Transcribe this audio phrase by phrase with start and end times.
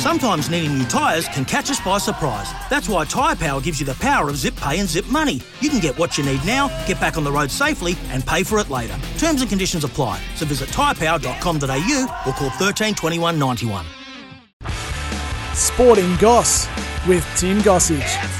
[0.00, 2.50] Sometimes needing new tyres can catch us by surprise.
[2.70, 5.42] That's why Tyre Power gives you the power of zip pay and zip money.
[5.60, 8.42] You can get what you need now, get back on the road safely, and pay
[8.42, 8.96] for it later.
[9.18, 10.18] Terms and conditions apply.
[10.36, 13.84] So visit tyrepower.com.au or call 13 21 91.
[15.52, 16.66] Sporting Goss
[17.06, 18.39] with Tim Gossage.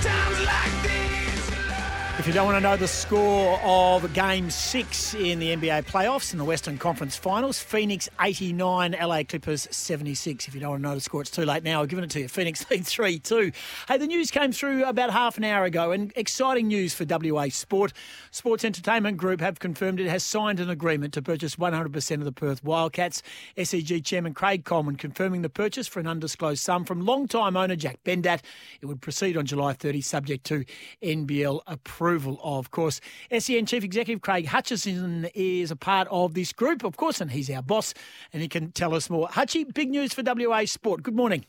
[2.21, 6.35] If you don't want to know the score of Game 6 in the NBA playoffs
[6.35, 10.47] in the Western Conference Finals, Phoenix 89, LA Clippers 76.
[10.47, 11.81] If you don't want to know the score, it's too late now.
[11.81, 12.29] I've given it to you.
[12.29, 13.53] Phoenix lead 3 2.
[13.89, 17.49] Hey, the news came through about half an hour ago, and exciting news for WA
[17.49, 17.95] Sport.
[18.33, 22.33] Sports Entertainment Group have confirmed it has signed an agreement to purchase 100% of the
[22.33, 23.23] Perth Wildcats.
[23.57, 28.05] SEG Chairman Craig Coleman confirming the purchase for an undisclosed sum from long-time owner Jack
[28.05, 28.43] Bendat.
[28.83, 30.67] It would proceed on July 30, subject to
[31.03, 33.01] NBL approval approval of course.
[33.39, 37.49] SEN Chief Executive Craig Hutchison is a part of this group, of course, and he's
[37.49, 37.95] our boss,
[38.33, 39.29] and he can tell us more.
[39.29, 41.05] Hutchie, big news for WA Sport.
[41.05, 41.45] Good morning.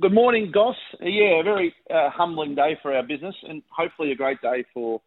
[0.00, 0.74] Good morning, Goss.
[1.00, 5.00] Yeah, a very uh, humbling day for our business, and hopefully a great day for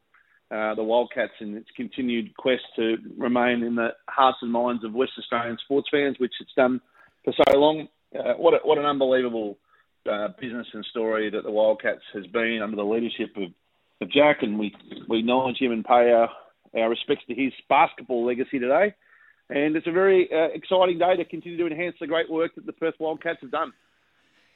[0.50, 4.94] uh, the Wildcats and its continued quest to remain in the hearts and minds of
[4.94, 6.80] West Australian sports fans, which it's done
[7.26, 7.90] for so long.
[8.18, 9.58] Uh, what a, what an unbelievable
[10.10, 13.52] uh, business and story that the Wildcats has been under the leadership of
[14.02, 14.76] of Jack, and we
[15.08, 16.30] we acknowledge him and pay our
[16.78, 18.94] our respects to his basketball legacy today.
[19.50, 22.66] And it's a very uh, exciting day to continue to enhance the great work that
[22.66, 23.72] the Perth Wildcats have done.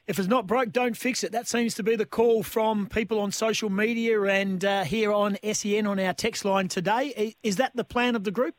[0.07, 1.31] If it's not broke, don't fix it.
[1.31, 5.37] That seems to be the call from people on social media and uh, here on
[5.53, 7.35] SEN on our text line today.
[7.43, 8.55] Is that the plan of the group?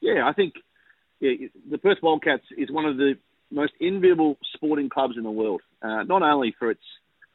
[0.00, 0.54] Yeah, I think
[1.20, 3.14] yeah, the Perth Wildcats is one of the
[3.50, 5.60] most enviable sporting clubs in the world.
[5.82, 6.80] Uh, not only for its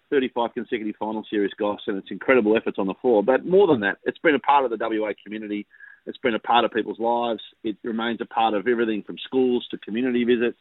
[0.09, 3.23] 35 consecutive final series, Goss, and its incredible efforts on the floor.
[3.23, 5.65] But more than that, it's been a part of the WA community.
[6.05, 7.41] It's been a part of people's lives.
[7.63, 10.59] It remains a part of everything from schools to community visits.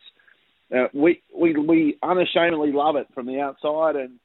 [0.75, 4.19] Uh, we, we, we unashamedly love it from the outside, and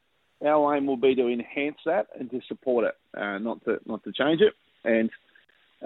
[0.45, 4.03] our aim will be to enhance that and to support it, uh, not to not
[4.03, 4.53] to change it.
[4.83, 5.11] And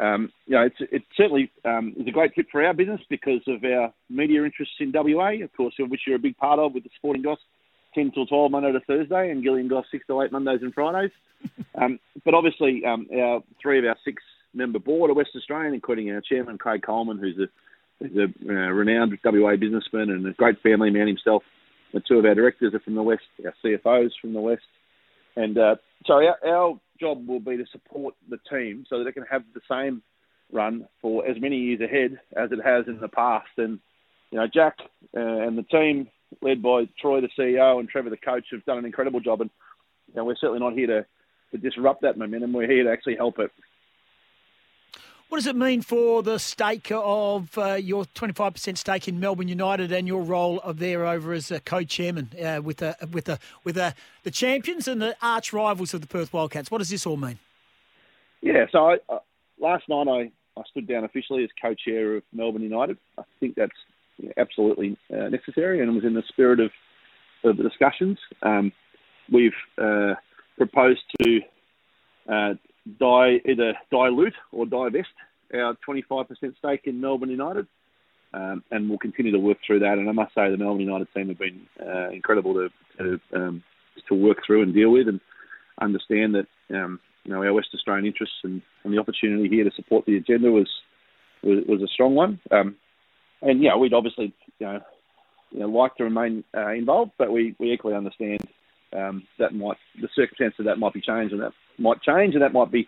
[0.02, 3.42] um, you know, it's, it certainly um, is a great fit for our business because
[3.48, 6.74] of our media interests in WA, of course, of which you're a big part of
[6.74, 7.40] with the Sporting Goss
[7.96, 11.12] 10 till 12 Monday to Thursday, and Gillian Goss 6 to 8 Mondays and Fridays.
[11.82, 14.22] um, but obviously, um, our three of our six
[14.54, 17.48] member board are West Australian, including our chairman, Craig Coleman, who's a,
[18.00, 21.44] who's a uh, renowned WA businessman and a great family man himself.
[21.94, 24.64] The two of our directors are from the West, our CFOs from the West.
[25.36, 29.14] And uh, so our, our job will be to support the team so that it
[29.14, 30.02] can have the same
[30.52, 33.50] run for as many years ahead as it has in the past.
[33.58, 33.80] And,
[34.32, 34.78] you know, Jack
[35.16, 36.08] uh, and the team
[36.42, 39.42] led by Troy, the CEO, and Trevor, the coach, have done an incredible job.
[39.42, 39.50] And
[40.08, 41.06] you know, we're certainly not here to,
[41.52, 42.54] to disrupt that momentum.
[42.54, 43.52] We're here to actually help it.
[45.28, 49.92] What does it mean for the stake of uh, your 25% stake in Melbourne United
[49.92, 53.74] and your role of there over as a co-chairman uh, with the, with the, with
[53.74, 56.70] the, the champions and the arch rivals of the Perth Wildcats?
[56.70, 57.40] What does this all mean?
[58.42, 59.20] Yeah, so I, uh,
[59.60, 62.98] last night I, I stood down officially as co-chair of Melbourne United.
[63.18, 63.74] I think that's
[64.38, 66.72] absolutely uh, necessary and was in the spirit of,
[67.44, 68.18] of the discussions.
[68.42, 68.72] Um,
[69.32, 70.16] we've uh,
[70.58, 71.40] proposed to
[72.30, 72.54] uh,
[73.00, 75.10] die, either dilute or divest
[75.54, 76.28] our 25%
[76.58, 77.68] stake in Melbourne United.
[78.34, 79.98] Um, and we'll continue to work through that.
[79.98, 83.64] And I must say, the Melbourne United team have been uh, incredible to to, um,
[84.10, 85.22] to work through and deal with, and
[85.82, 89.72] understand that um, you know our West Australian interests and, and, the opportunity here to
[89.76, 90.70] support the agenda was
[91.44, 92.40] was, was a strong one.
[92.52, 92.76] Um,
[93.46, 94.80] and yeah, we'd obviously you know,
[95.52, 98.42] you know like to remain uh, involved, but we, we equally understand
[98.94, 102.44] um, that might the circumstances of that might be changed, and that might change, and
[102.44, 102.88] that might be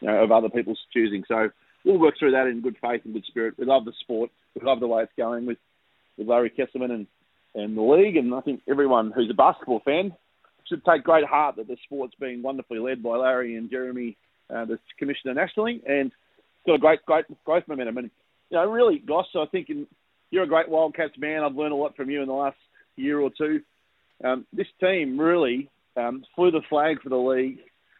[0.00, 1.24] you know, of other people's choosing.
[1.28, 1.50] So
[1.84, 3.54] we'll work through that in good faith and good spirit.
[3.58, 4.30] We love the sport.
[4.54, 5.58] We love the way it's going with,
[6.16, 7.06] with Larry Kestelman and,
[7.54, 8.16] and the league.
[8.16, 10.12] And I think everyone who's a basketball fan
[10.68, 14.16] should take great heart that the sport's being wonderfully led by Larry and Jeremy,
[14.54, 16.12] uh, the commissioner nationally, and
[16.66, 17.98] got a great, great growth momentum.
[17.98, 18.10] And
[18.50, 19.86] you know, really, Goss, I think in,
[20.30, 21.42] you're a great Wildcats man.
[21.42, 22.56] I've learned a lot from you in the last
[22.96, 23.60] year or two.
[24.24, 27.58] Um, this team really um, flew the flag for the league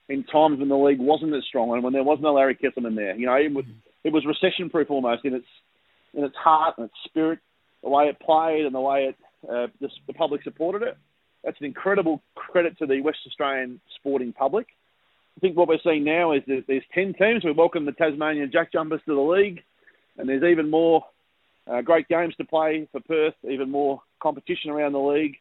[0.08, 2.96] in times when the league wasn't as strong and when there was no Larry Kestelman
[2.96, 3.14] there.
[3.14, 3.64] You know, it was,
[4.04, 5.46] it was recession-proof almost in its
[6.14, 7.38] in its heart and its spirit,
[7.82, 10.96] the way it played and the way it Uh, the, the public supported it.
[11.44, 14.66] That's an incredible credit to the West Australian sporting public.
[15.36, 17.44] I think what we're seeing now is that there's 10 teams.
[17.44, 19.62] We welcome the Tasmanian Jack Jumpers to the league,
[20.16, 21.04] and there's even more
[21.70, 25.36] uh, great games to play for Perth, even more competition around the league.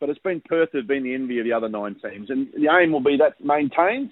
[0.00, 2.68] But it's been Perth who've been the envy of the other nine teams, and the
[2.70, 4.10] aim will be that maintains.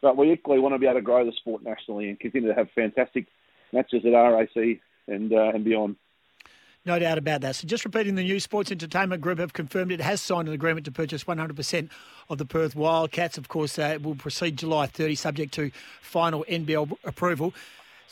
[0.00, 2.54] But we equally want to be able to grow the sport nationally and continue to
[2.54, 3.26] have fantastic
[3.72, 5.96] matches at RAC and uh, and beyond.
[6.86, 7.56] No doubt about that.
[7.56, 10.84] So, just repeating the new Sports Entertainment Group have confirmed it has signed an agreement
[10.84, 11.88] to purchase 100%
[12.28, 13.38] of the Perth Wildcats.
[13.38, 15.70] Of course, uh, it will proceed July 30, subject to
[16.02, 17.54] final NBL approval.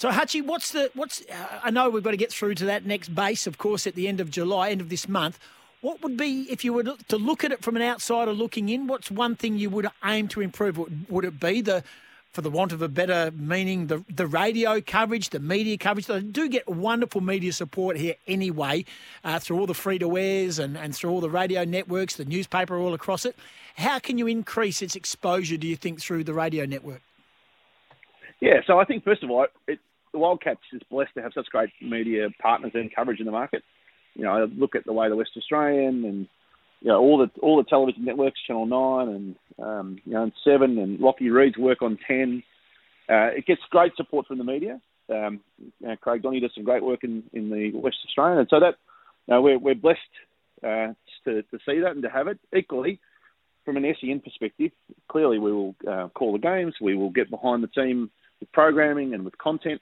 [0.03, 1.23] So, Hutchie, what's the what's?
[1.31, 3.95] Uh, I know we've got to get through to that next base, of course, at
[3.95, 5.39] the end of July, end of this month.
[5.81, 8.89] What would be, if you were to look at it from an outsider looking in,
[8.89, 10.77] what's one thing you would aim to improve?
[11.09, 11.85] Would it be the
[12.33, 16.07] for the want of a better meaning, the, the radio coverage, the media coverage.
[16.07, 18.85] They do get wonderful media support here anyway,
[19.23, 22.25] uh, through all the free to airs and, and through all the radio networks, the
[22.25, 23.37] newspaper all across it.
[23.77, 27.03] How can you increase its exposure, do you think, through the radio network?
[28.41, 29.79] Yeah, so I think, first of all, it,
[30.12, 33.62] the Wildcats is blessed to have such great media partners and coverage in the market.
[34.14, 36.29] You know, I look at the way the West Australian and
[36.81, 40.32] you know, all the all the television networks, Channel Nine and um, you know, and
[40.44, 42.43] Seven and Lockie Reed's work on Ten.
[43.09, 44.81] Uh, it gets great support from the media.
[45.09, 48.49] Um, you know, Craig Donny does some great work in, in the West Australian, and
[48.50, 48.75] so that
[49.26, 50.00] you know, we're we're blessed
[50.65, 50.93] uh,
[51.25, 52.38] to to see that and to have it.
[52.56, 52.99] Equally,
[53.65, 54.73] from an SEN perspective,
[55.08, 56.75] clearly we will uh, call the games.
[56.81, 58.11] We will get behind the team
[58.41, 59.81] with programming and with content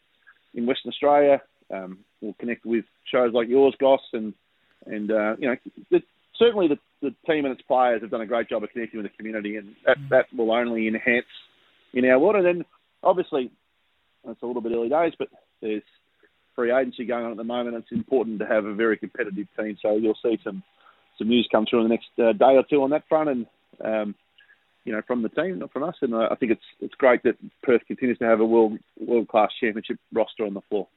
[0.55, 1.41] in Western Australia.
[1.73, 4.35] Um, we'll connect with shows like yours, Goss, and
[4.87, 5.57] and uh, you know
[5.91, 6.03] the,
[6.39, 9.11] certainly the, the team and its players have done a great job of connecting with
[9.11, 10.09] the community, and that, mm.
[10.09, 11.27] that will only enhance
[11.93, 12.37] in our world.
[12.37, 12.65] And then,
[13.03, 13.51] obviously,
[14.27, 15.29] it's a little bit early days, but
[15.61, 15.83] there's
[16.57, 17.77] free agency going on at the moment.
[17.77, 20.63] It's important to have a very competitive team, so you'll see some
[21.19, 23.47] some news come through in the next uh, day or two on that front, and
[23.85, 24.15] um,
[24.85, 25.97] you know from the team, not from us.
[26.03, 29.51] And I think it's it's great that Perth continues to have a world world class
[29.61, 30.89] championship roster on the floor.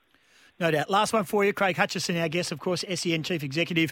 [0.59, 0.89] No doubt.
[0.89, 3.91] Last one for you, Craig Hutchison, our guest, of course, SEN Chief Executive.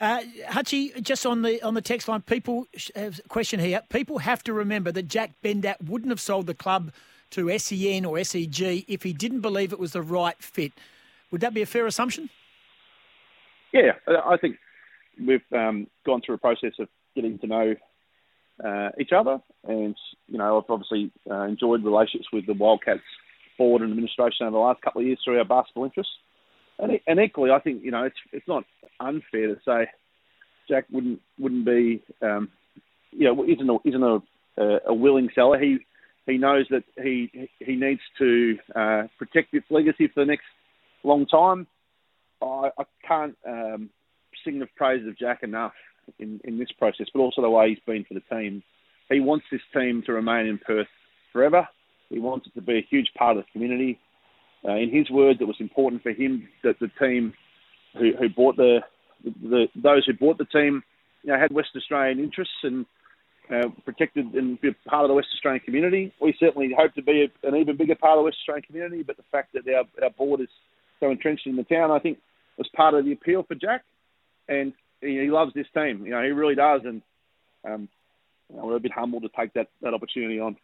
[0.00, 3.82] Uh, Hutchie, just on the on the text line, people uh, question here.
[3.88, 6.92] People have to remember that Jack Bendat wouldn't have sold the club
[7.30, 10.72] to SEN or SEG if he didn't believe it was the right fit.
[11.30, 12.30] Would that be a fair assumption?
[13.72, 14.58] Yeah, I think
[15.18, 17.74] we've um, gone through a process of getting to know
[18.64, 19.96] uh, each other, and
[20.28, 23.00] you know, I've obviously uh, enjoyed relationships with the Wildcats
[23.58, 26.12] board and administration over the last couple of years through our basketball interests.
[26.78, 28.64] And, and equally, I think you know it's it's not
[29.00, 29.88] unfair to say
[30.68, 32.50] Jack wouldn't wouldn't be um,
[33.10, 34.22] you know isn't a, isn't
[34.58, 35.58] a, a willing seller.
[35.58, 35.78] He
[36.26, 40.44] he knows that he he needs to uh, protect its legacy for the next
[41.02, 41.66] long time.
[42.42, 43.90] I, I can't um,
[44.44, 45.72] sing the praises of Jack enough
[46.18, 48.62] in, in this process, but also the way he's been for the team.
[49.08, 50.88] He wants this team to remain in Perth
[51.32, 51.68] forever.
[52.08, 53.98] He wants it to be a huge part of the community.
[54.66, 57.34] Uh, in his words, it was important for him that the team
[57.98, 58.80] who, who bought the,
[59.24, 60.82] the those who bought the team,
[61.22, 62.86] you know, had West Australian interests and
[63.52, 66.12] uh, protected and be part of the West Australian community.
[66.20, 69.02] We certainly hope to be a, an even bigger part of the West Australian community,
[69.02, 70.48] but the fact that our, our board is
[71.00, 72.18] so entrenched in the town, I think,
[72.58, 73.84] was part of the appeal for Jack.
[74.48, 74.72] And
[75.12, 76.04] he, loves this team.
[76.04, 76.82] You know, he really does.
[76.84, 77.02] And
[77.64, 77.88] um,
[78.50, 80.56] you know, we're a bit humbled to take that, that opportunity on.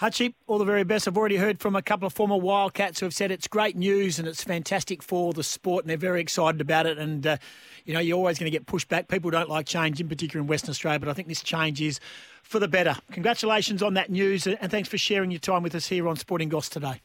[0.00, 1.08] Hutchie, all the very best.
[1.08, 4.18] I've already heard from a couple of former Wildcats who have said it's great news
[4.18, 6.98] and it's fantastic for the sport, and they're very excited about it.
[6.98, 7.38] And uh,
[7.86, 9.08] you know, you're always going to get pushback.
[9.08, 11.98] People don't like change, in particular in Western Australia, but I think this change is
[12.42, 12.94] for the better.
[13.12, 16.50] Congratulations on that news, and thanks for sharing your time with us here on Sporting
[16.50, 17.00] Goss today.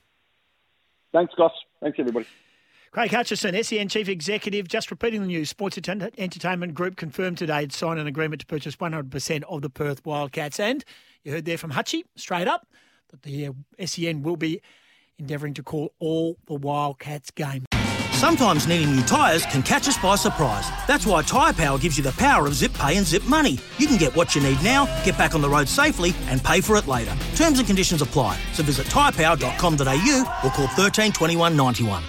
[1.14, 1.54] Thanks, Goss.
[1.80, 2.26] Thanks, everybody.
[2.92, 5.50] Craig Hutchison, SEN Chief Executive, just repeating the news.
[5.50, 10.06] Sports Entertainment Group confirmed today it signed an agreement to purchase 100% of the Perth
[10.06, 10.60] Wildcats.
[10.60, 10.84] And
[11.24, 12.68] you heard there from Hutchie, straight up,
[13.12, 13.54] that the uh,
[13.86, 14.62] SEN will be
[15.18, 17.66] endeavouring to call all the Wildcats games.
[18.12, 20.70] Sometimes needing new tyres can catch us by surprise.
[20.86, 23.58] That's why Tyre Power gives you the power of zip pay and zip money.
[23.78, 26.60] You can get what you need now, get back on the road safely, and pay
[26.60, 27.16] for it later.
[27.38, 28.38] Terms and conditions apply.
[28.52, 32.04] So visit tyrepower.com.au or call 13 21 91.